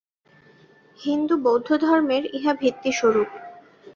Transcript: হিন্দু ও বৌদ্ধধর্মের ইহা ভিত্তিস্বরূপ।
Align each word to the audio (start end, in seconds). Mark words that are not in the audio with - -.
হিন্দু 0.99 1.35
ও 1.37 1.41
বৌদ্ধধর্মের 1.43 2.23
ইহা 2.33 2.53
ভিত্তিস্বরূপ। 2.53 3.29